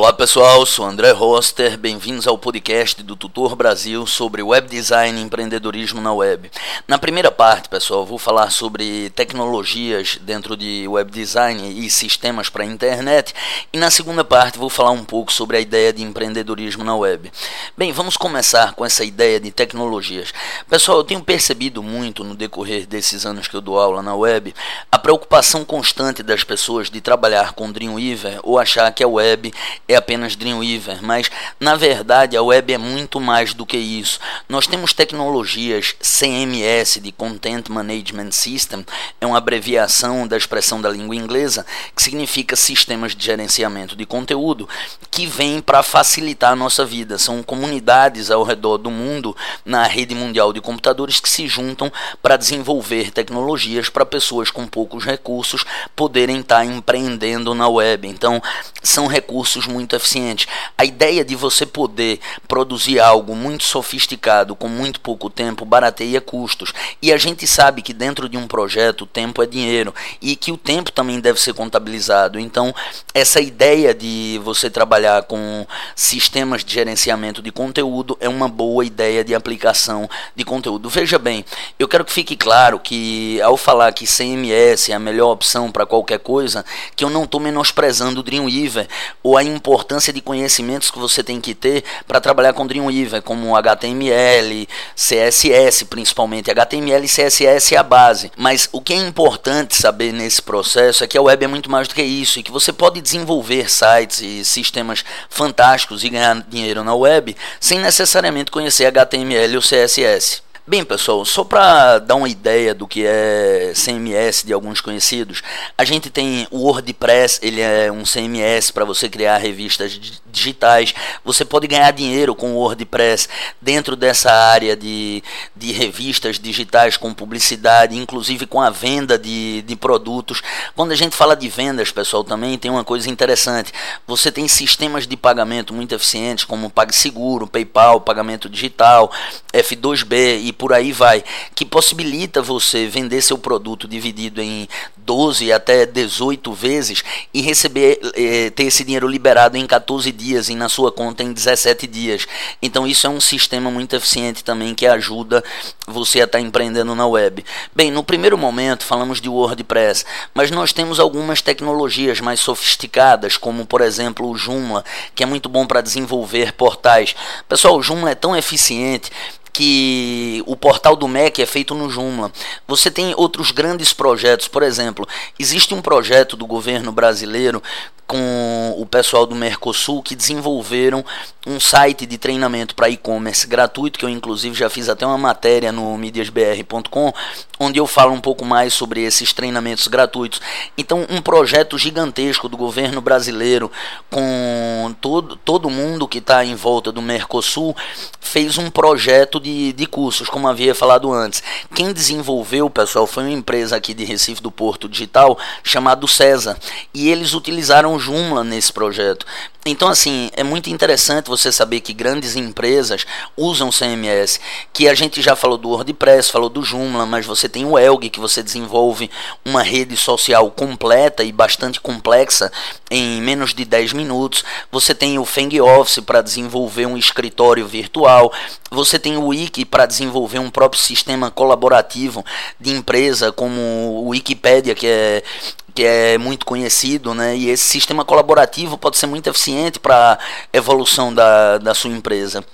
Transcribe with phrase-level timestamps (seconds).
[0.00, 5.22] Olá pessoal, sou André Roster, bem-vindos ao podcast do Tutor Brasil sobre web design e
[5.22, 6.50] empreendedorismo na web.
[6.88, 12.62] Na primeira parte, pessoal, vou falar sobre tecnologias dentro de web design e sistemas para
[12.62, 13.34] a internet,
[13.70, 17.30] e na segunda parte vou falar um pouco sobre a ideia de empreendedorismo na web.
[17.76, 20.32] Bem, vamos começar com essa ideia de tecnologias.
[20.66, 24.54] Pessoal, eu tenho percebido muito no decorrer desses anos que eu dou aula na web
[24.90, 29.52] a preocupação constante das pessoas de trabalhar com Dreamweaver ou achar que a web
[29.90, 34.20] é apenas Dreamweaver, mas na verdade a web é muito mais do que isso.
[34.48, 38.86] Nós temos tecnologias CMS de Content Management System,
[39.20, 44.68] é uma abreviação da expressão da língua inglesa que significa sistemas de gerenciamento de conteúdo,
[45.10, 47.18] que vem para facilitar a nossa vida.
[47.18, 52.36] São comunidades ao redor do mundo na rede mundial de computadores que se juntam para
[52.36, 55.64] desenvolver tecnologias para pessoas com poucos recursos
[55.96, 58.06] poderem estar tá empreendendo na web.
[58.06, 58.40] Então,
[58.82, 60.46] são recursos muito muito eficiente.
[60.76, 66.72] A ideia de você poder produzir algo muito sofisticado com muito pouco tempo barateia custos.
[67.00, 70.52] E a gente sabe que dentro de um projeto o tempo é dinheiro e que
[70.52, 72.38] o tempo também deve ser contabilizado.
[72.38, 72.74] Então,
[73.14, 79.24] essa ideia de você trabalhar com sistemas de gerenciamento de conteúdo é uma boa ideia
[79.24, 80.90] de aplicação de conteúdo.
[80.90, 81.44] Veja bem,
[81.78, 85.86] eu quero que fique claro que ao falar que CMS é a melhor opção para
[85.86, 88.86] qualquer coisa, que eu não estou menosprezando o Dreamweaver
[89.22, 93.22] ou a importância importância de conhecimentos que você tem que ter para trabalhar com Dreamweaver,
[93.22, 96.50] como HTML, CSS, principalmente.
[96.50, 98.32] HTML e CSS é a base.
[98.36, 101.86] Mas o que é importante saber nesse processo é que a web é muito mais
[101.86, 106.82] do que isso e que você pode desenvolver sites e sistemas fantásticos e ganhar dinheiro
[106.82, 110.49] na web sem necessariamente conhecer HTML ou CSS.
[110.70, 115.42] Bem, pessoal, só para dar uma ideia do que é CMS de alguns conhecidos,
[115.76, 120.94] a gente tem o WordPress, ele é um CMS para você criar revistas digitais.
[121.24, 123.28] Você pode ganhar dinheiro com o WordPress
[123.60, 125.24] dentro dessa área de,
[125.56, 130.40] de revistas digitais com publicidade, inclusive com a venda de, de produtos.
[130.76, 133.72] Quando a gente fala de vendas, pessoal, também tem uma coisa interessante.
[134.06, 139.10] Você tem sistemas de pagamento muito eficientes, como PagSeguro, PayPal, pagamento digital,
[139.52, 145.86] F2B e por aí vai, que possibilita você vender seu produto dividido em 12 até
[145.86, 150.92] 18 vezes e receber eh, ter esse dinheiro liberado em 14 dias e na sua
[150.92, 152.28] conta em 17 dias.
[152.60, 155.42] Então isso é um sistema muito eficiente também que ajuda
[155.88, 157.42] você a estar tá empreendendo na web.
[157.74, 160.04] Bem, no primeiro momento falamos de WordPress,
[160.34, 164.84] mas nós temos algumas tecnologias mais sofisticadas, como por exemplo o Joomla,
[165.14, 167.16] que é muito bom para desenvolver portais.
[167.48, 169.10] Pessoal, o Joomla é tão eficiente
[169.52, 172.30] que o portal do MEC é feito no Joomla.
[172.66, 175.06] Você tem outros grandes projetos, por exemplo,
[175.38, 177.62] existe um projeto do governo brasileiro
[178.10, 181.04] com o pessoal do Mercosul que desenvolveram
[181.46, 185.70] um site de treinamento para e-commerce gratuito, que eu inclusive já fiz até uma matéria
[185.70, 187.12] no mediasbr.com,
[187.60, 190.40] onde eu falo um pouco mais sobre esses treinamentos gratuitos.
[190.76, 193.70] Então, um projeto gigantesco do governo brasileiro
[194.10, 197.76] com todo, todo mundo que está em volta do Mercosul
[198.20, 201.44] fez um projeto de, de cursos, como havia falado antes.
[201.74, 206.58] Quem desenvolveu, pessoal, foi uma empresa aqui de Recife do Porto Digital chamado César,
[206.92, 209.26] e eles utilizaram Joomla nesse projeto.
[209.66, 213.04] Então, assim, é muito interessante você saber que grandes empresas
[213.36, 214.40] usam CMS,
[214.72, 218.08] que a gente já falou do WordPress, falou do Joomla, mas você tem o Elg,
[218.08, 219.10] que você desenvolve
[219.44, 222.50] uma rede social completa e bastante complexa
[222.90, 224.42] em menos de 10 minutos.
[224.72, 228.32] Você tem o Feng Office para desenvolver um escritório virtual.
[228.70, 232.24] Você tem o Wiki para desenvolver um próprio sistema colaborativo
[232.58, 235.22] de empresa, como o Wikipedia, que é
[235.70, 237.36] que é muito conhecido, né?
[237.36, 242.44] E esse sistema colaborativo pode ser muito eficiente para a evolução da, da sua empresa.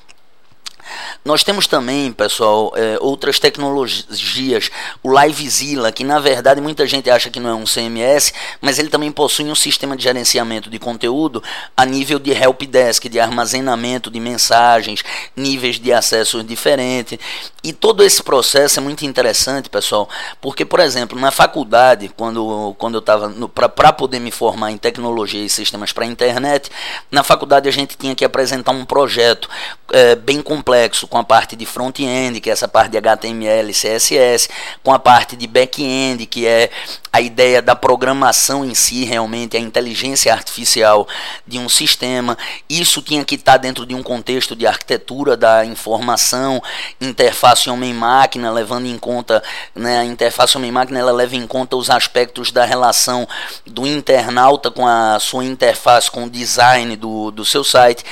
[1.24, 4.70] Nós temos também, pessoal, é, outras tecnologias.
[5.02, 8.88] O Livezilla, que na verdade muita gente acha que não é um CMS, mas ele
[8.88, 11.42] também possui um sistema de gerenciamento de conteúdo
[11.76, 15.02] a nível de helpdesk, de armazenamento de mensagens,
[15.36, 17.18] níveis de acesso diferentes.
[17.62, 20.08] E todo esse processo é muito interessante, pessoal,
[20.40, 25.44] porque, por exemplo, na faculdade, quando, quando eu estava para poder me formar em tecnologia
[25.44, 26.70] e sistemas para a internet,
[27.10, 29.48] na faculdade a gente tinha que apresentar um projeto
[29.92, 30.40] é, bem
[30.76, 34.48] complexo com a parte de front-end, que é essa parte de HTML, CSS,
[34.82, 36.70] com a parte de back-end, que é
[37.10, 41.08] a ideia da programação em si, realmente, a inteligência artificial
[41.46, 42.36] de um sistema.
[42.68, 46.62] Isso tinha que estar dentro de um contexto de arquitetura da informação,
[47.00, 49.42] interface homem-máquina, levando em conta
[49.74, 53.26] né, a interface homem-máquina, ela leva em conta os aspectos da relação
[53.64, 58.04] do internauta com a sua interface, com o design do, do seu site.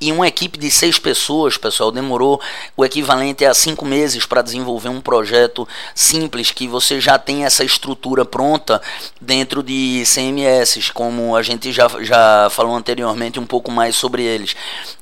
[0.00, 2.40] E uma equipe de seis pessoas, pessoal, demorou
[2.76, 7.64] o equivalente a cinco meses para desenvolver um projeto simples que você já tem essa
[7.64, 8.80] estrutura pronta
[9.20, 14.54] dentro de CMS, como a gente já, já falou anteriormente um pouco mais sobre eles.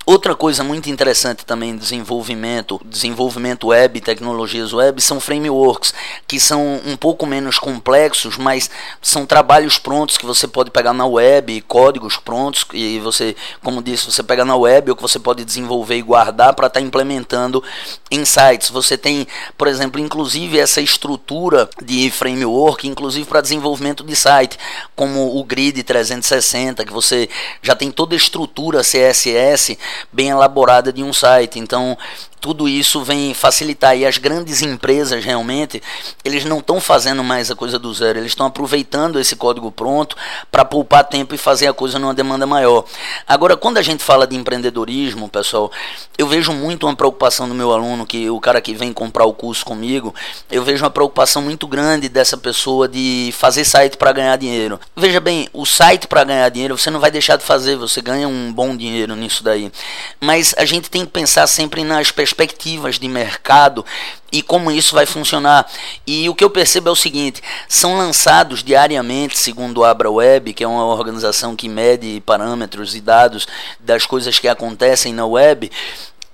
[0.06, 5.95] Outra coisa muito interessante também desenvolvimento, desenvolvimento web, tecnologias web, são frameworks,
[6.29, 8.69] que são um pouco menos complexos, mas
[9.01, 14.05] são trabalhos prontos que você pode pegar na web, códigos prontos, e você, como disse,
[14.05, 17.65] você pega na web ou que você pode desenvolver e guardar para estar tá implementando
[18.11, 18.69] em sites.
[18.69, 19.27] Você tem,
[19.57, 24.59] por exemplo, inclusive essa estrutura de framework, inclusive para desenvolvimento de site,
[24.95, 27.27] como o Grid 360, que você
[27.62, 29.79] já tem toda a estrutura CSS
[30.12, 31.58] bem elaborada de um site.
[31.58, 31.96] Então,
[32.44, 35.82] tudo isso vem facilitar e as grandes empresas realmente
[36.23, 40.14] eles não estão fazendo mais a coisa do zero eles estão aproveitando esse código pronto
[40.52, 42.85] para poupar tempo e fazer a coisa numa demanda maior.
[43.26, 45.73] Agora quando a gente fala de empreendedorismo pessoal
[46.19, 49.32] eu vejo muito uma preocupação do meu aluno que o cara que vem comprar o
[49.32, 50.14] curso comigo
[50.50, 54.79] eu vejo uma preocupação muito grande dessa pessoa de fazer site para ganhar dinheiro.
[54.94, 58.29] Veja bem o site para ganhar dinheiro você não vai deixar de fazer você ganha
[58.29, 59.73] um bom dinheiro nisso daí.
[60.20, 63.85] Mas a gente tem que pensar sempre nas perspectivas perspectivas de mercado
[64.31, 65.67] e como isso vai funcionar.
[66.07, 70.53] E o que eu percebo é o seguinte: são lançados diariamente, segundo a Abra Web,
[70.53, 73.47] que é uma organização que mede parâmetros e dados
[73.79, 75.71] das coisas que acontecem na web,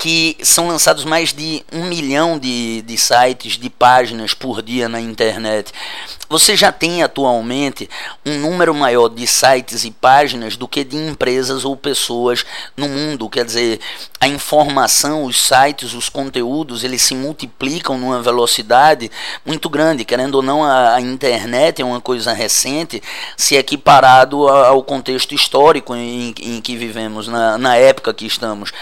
[0.00, 4.98] que são lançados mais de um milhão de, de sites, de páginas por dia na
[4.98, 5.74] internet.
[6.26, 7.90] Você já tem atualmente
[8.24, 13.28] um número maior de sites e páginas do que de empresas ou pessoas no mundo.
[13.28, 13.80] Quer dizer,
[14.18, 19.10] a informação, os sites, os conteúdos, eles se multiplicam numa velocidade
[19.44, 20.04] muito grande.
[20.04, 23.02] Querendo ou não, a, a internet é uma coisa recente,
[23.36, 28.72] se equiparado ao contexto histórico em, em que vivemos, na, na época que estamos.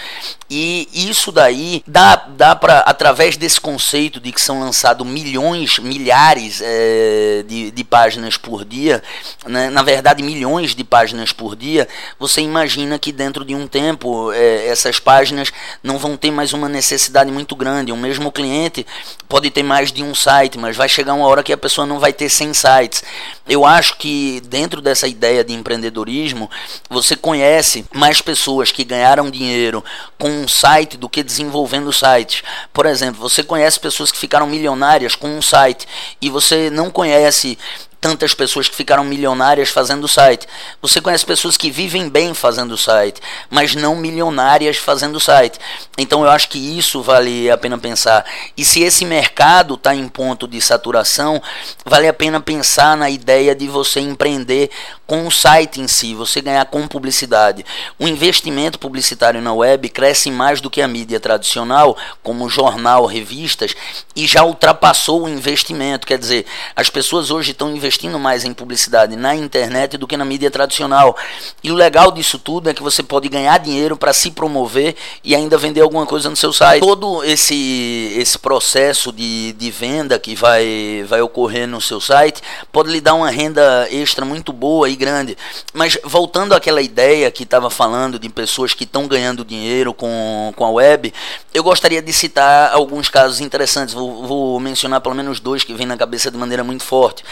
[0.49, 6.61] E isso daí dá, dá para, através desse conceito de que são lançados milhões, milhares
[6.63, 9.01] é, de, de páginas por dia,
[9.45, 9.69] né?
[9.69, 11.87] na verdade milhões de páginas por dia,
[12.19, 15.51] você imagina que dentro de um tempo é, essas páginas
[15.83, 17.91] não vão ter mais uma necessidade muito grande.
[17.91, 18.85] O mesmo cliente
[19.27, 21.99] pode ter mais de um site, mas vai chegar uma hora que a pessoa não
[21.99, 23.03] vai ter 100 sites.
[23.47, 26.49] Eu acho que dentro dessa ideia de empreendedorismo,
[26.89, 29.83] você conhece mais pessoas que ganharam dinheiro
[30.17, 32.43] com um site do que desenvolvendo sites.
[32.73, 35.87] Por exemplo, você conhece pessoas que ficaram milionárias com um site
[36.21, 37.57] e você não conhece
[37.99, 40.47] tantas pessoas que ficaram milionárias fazendo site.
[40.81, 45.59] Você conhece pessoas que vivem bem fazendo site, mas não milionárias fazendo site.
[45.97, 48.25] Então eu acho que isso vale a pena pensar.
[48.55, 51.41] E se esse mercado está em ponto de saturação,
[51.85, 54.69] vale a pena pensar na ideia de você empreender
[55.05, 57.65] com o site em si, você ganhar com publicidade.
[57.97, 63.75] O investimento publicitário na web cresce mais do que a mídia tradicional, como jornal, revistas,
[64.15, 66.05] e já ultrapassou o investimento.
[66.05, 70.15] Quer dizer, as pessoas hoje estão investindo investindo mais em publicidade na internet do que
[70.15, 71.17] na mídia tradicional.
[71.63, 75.35] E o legal disso tudo é que você pode ganhar dinheiro para se promover e
[75.35, 76.81] ainda vender alguma coisa no seu site.
[76.81, 82.41] Todo esse, esse processo de, de venda que vai, vai ocorrer no seu site
[82.71, 85.35] pode lhe dar uma renda extra muito boa e grande.
[85.73, 90.63] Mas voltando àquela ideia que estava falando de pessoas que estão ganhando dinheiro com, com
[90.63, 91.11] a web,
[91.53, 93.95] eu gostaria de citar alguns casos interessantes.
[93.95, 97.23] Vou, vou mencionar pelo menos dois que vêm na cabeça de maneira muito forte.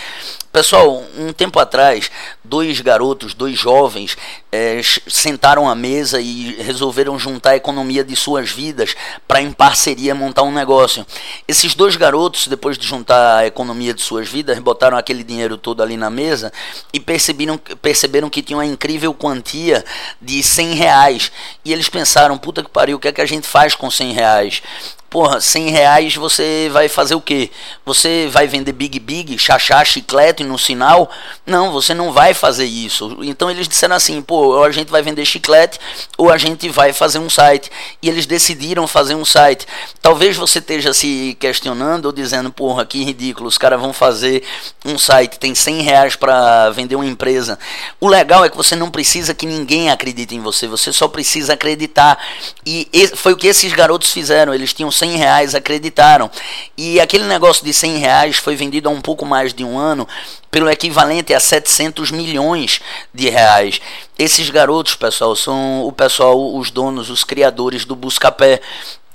[0.52, 2.10] Pessoal, um tempo atrás,
[2.44, 4.18] dois garotos, dois jovens,
[4.52, 8.96] é, sentaram à mesa e resolveram juntar a economia de suas vidas
[9.28, 11.06] para, em parceria, montar um negócio.
[11.48, 15.84] Esses dois garotos, depois de juntar a economia de suas vidas, botaram aquele dinheiro todo
[15.84, 16.52] ali na mesa
[16.94, 19.84] e perceberam, perceberam que tinha uma incrível quantia
[20.22, 21.32] de 100 reais.
[21.64, 24.14] E eles pensaram: puta que pariu, o que é que a gente faz com 100
[24.14, 24.62] reais?
[25.10, 27.50] Porra, 100 reais você vai fazer o quê?
[27.86, 31.10] Você vai vender Big Big, chachá, chiclete no sinal?
[31.46, 33.18] Não, você não vai fazer isso.
[33.22, 35.80] Então eles disseram assim, pô, ou a gente vai vender chiclete
[36.18, 37.72] ou a gente vai fazer um site.
[38.02, 39.66] E eles decidiram fazer um site.
[40.02, 44.44] Talvez você esteja se questionando ou dizendo, porra, que ridículo, os caras vão fazer
[44.84, 47.58] um site, tem 100 reais para vender uma empresa.
[48.02, 51.54] O legal é que você não precisa que ninguém acredite em você, você só precisa
[51.54, 52.18] acreditar.
[52.66, 56.30] E foi o que esses garotos fizeram, eles tinham 100 reais acreditaram.
[56.78, 60.08] E aquele negócio de 100 reais foi vendido há um pouco mais de um ano
[60.50, 62.82] pelo equivalente a 700 milhões
[63.14, 63.80] de reais.
[64.18, 68.62] Esses garotos, pessoal, são o pessoal, os donos, os criadores do Buscapé.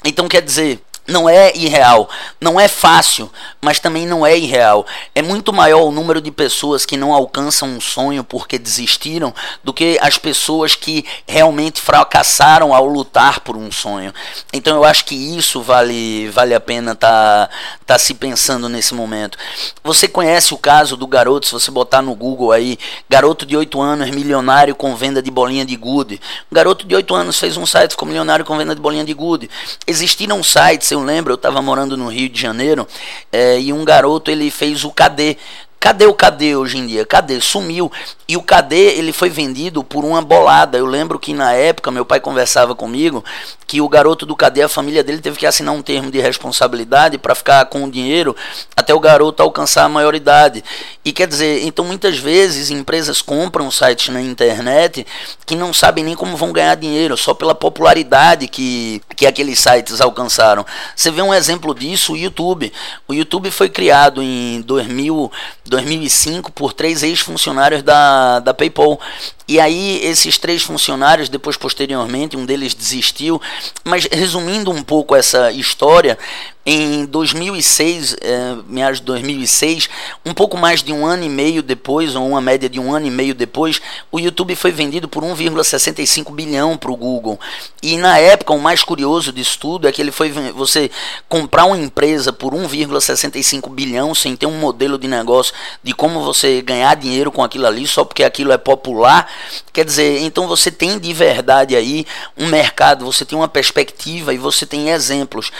[0.04, 2.08] Então, quer dizer, não é irreal,
[2.40, 3.30] não é fácil,
[3.60, 4.86] mas também não é irreal.
[5.14, 9.72] É muito maior o número de pessoas que não alcançam um sonho porque desistiram do
[9.72, 14.14] que as pessoas que realmente fracassaram ao lutar por um sonho.
[14.52, 17.50] Então eu acho que isso vale, vale a pena tá,
[17.84, 19.36] tá se pensando nesse momento.
[19.82, 22.78] Você conhece o caso do garoto, se você botar no Google aí,
[23.10, 26.20] garoto de 8 anos, milionário com venda de bolinha de gude.
[26.50, 29.50] Garoto de 8 anos fez um site, ficou milionário com venda de bolinha de gude.
[29.84, 32.86] Existiram sites eu lembro, eu estava morando no Rio de Janeiro
[33.30, 35.36] é, e um garoto ele fez o KD.
[35.82, 37.04] Cadê o KD hoje em dia?
[37.04, 37.40] Cadê?
[37.40, 37.90] Sumiu.
[38.28, 40.78] E o KD ele foi vendido por uma bolada.
[40.78, 43.24] Eu lembro que na época meu pai conversava comigo
[43.66, 47.18] que o garoto do KD, a família dele teve que assinar um termo de responsabilidade
[47.18, 48.36] para ficar com o dinheiro
[48.76, 50.62] até o garoto alcançar a maioridade.
[51.04, 55.04] E quer dizer, então muitas vezes empresas compram sites na internet
[55.44, 60.00] que não sabem nem como vão ganhar dinheiro, só pela popularidade que, que aqueles sites
[60.00, 60.64] alcançaram.
[60.94, 62.72] Você vê um exemplo disso, o YouTube.
[63.08, 65.32] O YouTube foi criado em 2000
[65.72, 69.00] 2005 por três ex-funcionários da, da PayPal.
[69.48, 73.40] E aí esses três funcionários, depois posteriormente, um deles desistiu.
[73.84, 76.18] Mas resumindo um pouco essa história,
[76.64, 79.88] em 2006, é, meados de 2006,
[80.24, 83.04] um pouco mais de um ano e meio depois, ou uma média de um ano
[83.04, 83.80] e meio depois,
[84.12, 87.38] o YouTube foi vendido por 1,65 bilhão para o Google.
[87.82, 90.88] E na época, o mais curioso disso tudo é que ele foi você
[91.28, 96.62] comprar uma empresa por 1,65 bilhão sem ter um modelo de negócio de como você
[96.62, 99.28] ganhar dinheiro com aquilo ali só porque aquilo é popular.
[99.72, 104.38] Quer dizer, então você tem de verdade aí um mercado, você tem uma perspectiva e
[104.38, 105.50] você tem exemplos.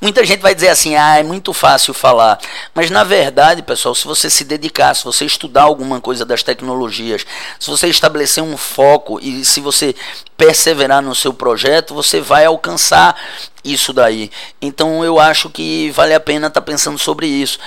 [0.00, 2.38] Muita gente vai dizer assim, ah, é muito fácil falar.
[2.74, 7.24] Mas na verdade, pessoal, se você se dedicar, se você estudar alguma coisa das tecnologias,
[7.58, 9.94] se você estabelecer um foco e se você
[10.36, 13.16] perseverar no seu projeto, você vai alcançar
[13.64, 14.30] isso daí.
[14.60, 17.58] Então eu acho que vale a pena estar tá pensando sobre isso.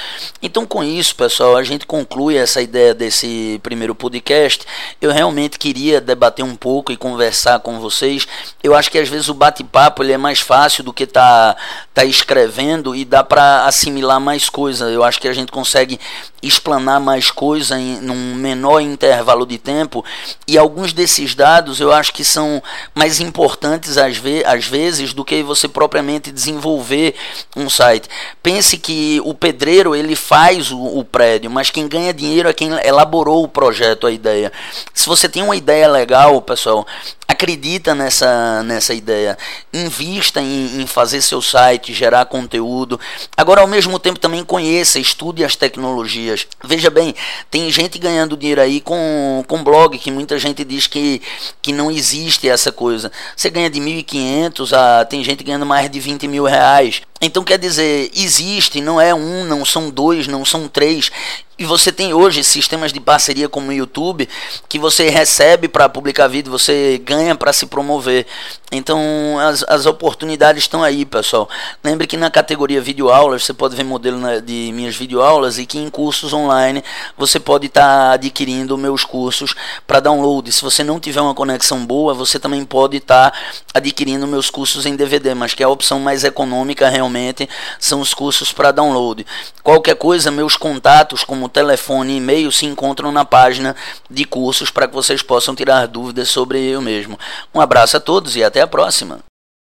[0.42, 4.66] Então com isso, pessoal, a gente conclui essa ideia desse primeiro podcast.
[5.02, 8.28] Eu realmente queria debater um pouco e conversar com vocês.
[8.64, 11.56] Eu acho que às vezes o bate-papo ele é mais fácil do que tá
[11.94, 14.90] tá escrevendo e dá para assimilar mais coisa.
[14.90, 16.00] Eu acho que a gente consegue
[16.48, 20.04] explanar mais coisa em num menor intervalo de tempo
[20.48, 22.62] e alguns desses dados eu acho que são
[22.94, 27.16] mais importantes às, ve às vezes do que você propriamente desenvolver
[27.56, 28.10] um site.
[28.44, 32.72] Pense que o pedreiro ele faz o, o prédio, mas quem ganha dinheiro é quem
[32.84, 34.52] elaborou o projeto, a ideia.
[34.94, 36.86] Se você tem uma ideia legal, pessoal,
[37.28, 39.38] acredita nessa, nessa ideia,
[39.74, 43.00] invista em, em, fazer seu site, gerar conteúdo.
[43.36, 46.48] Agora, ao mesmo tempo, também conheça, estude as tecnologias.
[46.64, 47.16] Veja bem,
[47.50, 51.22] tem gente ganhando dinheiro aí com, com blog, que muita gente diz que,
[51.62, 53.12] que não existe essa coisa.
[53.36, 57.02] Você ganha de 1.500 a tem gente ganhando mais de 20 mil reais.
[57.22, 61.10] Então quer dizer, existe, não é um, não são dois, não são três.
[61.58, 64.28] E você tem hoje sistemas de parceria como o YouTube
[64.68, 68.28] que você recebe para publicar vídeo, você ganha para se promover.
[68.76, 69.00] Então
[69.40, 71.50] as, as oportunidades estão aí, pessoal.
[71.84, 75.90] Lembre que na categoria videoaulas você pode ver modelo de minhas videoaulas e que em
[75.90, 76.84] cursos online
[77.18, 79.56] você pode estar tá adquirindo meus cursos
[79.88, 80.52] para download.
[80.52, 83.38] Se você não tiver uma conexão boa, você também pode estar tá
[83.74, 87.48] adquirindo meus cursos em DVD, mas que é a opção mais econômica realmente
[87.80, 89.26] são os cursos para download.
[89.64, 93.76] Qualquer coisa, meus contatos como telefone e e-mail se encontram na página
[94.10, 97.20] de cursos para que vocês possam tirar dúvidas sobre eu mesmo.
[97.54, 99.20] Um abraço a todos e até a próxima.